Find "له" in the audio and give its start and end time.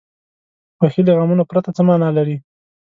1.07-1.13